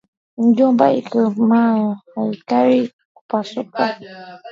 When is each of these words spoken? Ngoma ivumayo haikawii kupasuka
Ngoma 0.45 0.85
ivumayo 0.99 1.89
haikawii 2.13 2.91
kupasuka 3.15 3.81